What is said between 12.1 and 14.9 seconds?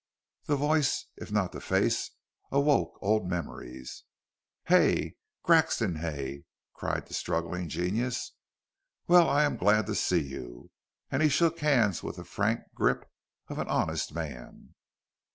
the frank grip of an honest man.